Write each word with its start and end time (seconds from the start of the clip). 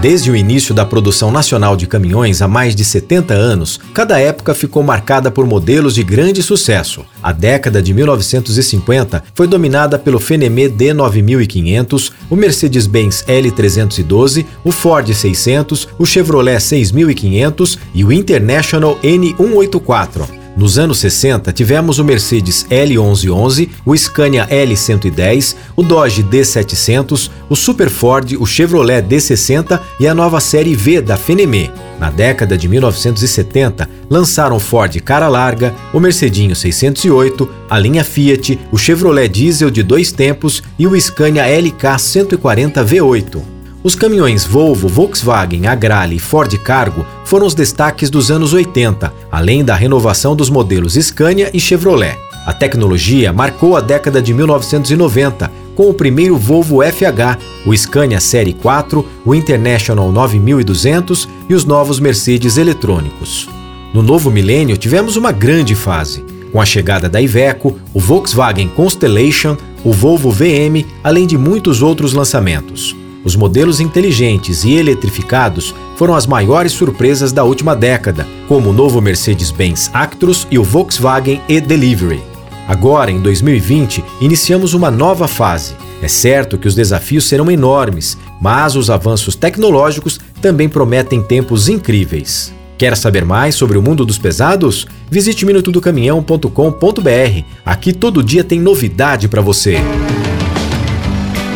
Desde 0.00 0.30
o 0.30 0.36
início 0.36 0.74
da 0.74 0.86
produção 0.86 1.30
nacional 1.30 1.76
de 1.76 1.86
caminhões 1.86 2.40
há 2.40 2.48
mais 2.48 2.74
de 2.74 2.82
70 2.82 3.34
anos, 3.34 3.78
cada 3.92 4.18
época 4.18 4.54
ficou 4.54 4.82
marcada 4.82 5.30
por 5.30 5.46
modelos 5.46 5.94
de 5.94 6.02
grande 6.02 6.42
sucesso. 6.42 7.04
A 7.22 7.32
década 7.32 7.82
de 7.82 7.92
1950 7.92 9.22
foi 9.34 9.46
dominada 9.46 9.98
pelo 9.98 10.18
Fenemé 10.18 10.68
D9500, 10.70 12.12
o 12.30 12.34
Mercedes-Benz 12.34 13.26
L312, 13.28 14.46
o 14.64 14.72
Ford 14.72 15.12
600, 15.12 15.86
o 15.98 16.06
Chevrolet 16.06 16.58
6500 16.58 17.78
e 17.94 18.02
o 18.02 18.10
International 18.10 18.98
N184. 19.02 20.39
Nos 20.56 20.78
anos 20.78 20.98
60, 20.98 21.52
tivemos 21.52 21.98
o 21.98 22.04
Mercedes 22.04 22.66
L1111, 22.68 23.68
o 23.86 23.96
Scania 23.96 24.46
L110, 24.48 25.56
o 25.76 25.82
Dodge 25.82 26.22
D700, 26.22 27.30
o 27.48 27.56
Super 27.56 27.88
Ford, 27.88 28.32
o 28.38 28.44
Chevrolet 28.44 29.02
D60 29.02 29.80
e 29.98 30.06
a 30.06 30.14
nova 30.14 30.40
série 30.40 30.74
V 30.74 31.00
da 31.00 31.16
Fenemé. 31.16 31.70
Na 31.98 32.10
década 32.10 32.58
de 32.58 32.66
1970, 32.66 33.88
lançaram 34.08 34.58
Ford 34.58 34.94
Cara 35.00 35.28
Larga, 35.28 35.74
o 35.92 36.00
Mercedinho 36.00 36.56
608, 36.56 37.48
a 37.68 37.78
linha 37.78 38.02
Fiat, 38.02 38.58
o 38.72 38.78
Chevrolet 38.78 39.28
Diesel 39.28 39.70
de 39.70 39.82
dois 39.82 40.10
tempos 40.10 40.62
e 40.78 40.86
o 40.86 41.00
Scania 41.00 41.44
LK 41.46 41.98
140 41.98 42.84
V8. 42.84 43.59
Os 43.82 43.94
caminhões 43.94 44.44
Volvo, 44.44 44.88
Volkswagen, 44.88 45.66
Agrale 45.66 46.16
e 46.16 46.18
Ford 46.18 46.54
Cargo 46.58 47.06
foram 47.24 47.46
os 47.46 47.54
destaques 47.54 48.10
dos 48.10 48.30
anos 48.30 48.52
80, 48.52 49.10
além 49.32 49.64
da 49.64 49.74
renovação 49.74 50.36
dos 50.36 50.50
modelos 50.50 50.94
Scania 50.94 51.50
e 51.54 51.58
Chevrolet. 51.58 52.18
A 52.44 52.52
tecnologia 52.52 53.32
marcou 53.32 53.76
a 53.76 53.80
década 53.80 54.20
de 54.20 54.34
1990, 54.34 55.50
com 55.74 55.88
o 55.88 55.94
primeiro 55.94 56.36
Volvo 56.36 56.82
FH, 56.82 57.38
o 57.64 57.74
Scania 57.74 58.20
Série 58.20 58.52
4, 58.52 59.06
o 59.24 59.34
International 59.34 60.12
9200 60.12 61.26
e 61.48 61.54
os 61.54 61.64
novos 61.64 61.98
Mercedes 61.98 62.58
eletrônicos. 62.58 63.48
No 63.94 64.02
novo 64.02 64.30
milênio, 64.30 64.76
tivemos 64.76 65.16
uma 65.16 65.32
grande 65.32 65.74
fase, 65.74 66.22
com 66.52 66.60
a 66.60 66.66
chegada 66.66 67.08
da 67.08 67.20
Iveco, 67.20 67.78
o 67.94 68.00
Volkswagen 68.00 68.68
Constellation, 68.68 69.56
o 69.82 69.90
Volvo 69.90 70.30
VM, 70.30 70.84
além 71.02 71.26
de 71.26 71.38
muitos 71.38 71.80
outros 71.80 72.12
lançamentos. 72.12 72.99
Os 73.24 73.36
modelos 73.36 73.80
inteligentes 73.80 74.64
e 74.64 74.74
eletrificados 74.74 75.74
foram 75.96 76.14
as 76.14 76.26
maiores 76.26 76.72
surpresas 76.72 77.32
da 77.32 77.44
última 77.44 77.76
década, 77.76 78.26
como 78.48 78.70
o 78.70 78.72
novo 78.72 79.00
Mercedes-Benz 79.00 79.90
Actros 79.92 80.46
e 80.50 80.58
o 80.58 80.64
Volkswagen 80.64 81.40
e-Delivery. 81.48 82.22
Agora, 82.66 83.10
em 83.10 83.20
2020, 83.20 84.02
iniciamos 84.20 84.74
uma 84.74 84.90
nova 84.90 85.28
fase. 85.28 85.74
É 86.02 86.08
certo 86.08 86.56
que 86.56 86.68
os 86.68 86.74
desafios 86.74 87.24
serão 87.24 87.50
enormes, 87.50 88.16
mas 88.40 88.74
os 88.74 88.88
avanços 88.88 89.34
tecnológicos 89.34 90.18
também 90.40 90.68
prometem 90.68 91.20
tempos 91.20 91.68
incríveis. 91.68 92.54
Quer 92.78 92.96
saber 92.96 93.26
mais 93.26 93.54
sobre 93.54 93.76
o 93.76 93.82
mundo 93.82 94.06
dos 94.06 94.16
pesados? 94.16 94.86
Visite 95.10 95.44
minutodocaminhão.com.br. 95.44 97.44
Aqui 97.66 97.92
todo 97.92 98.22
dia 98.22 98.42
tem 98.42 98.58
novidade 98.58 99.28
para 99.28 99.42
você. 99.42 99.76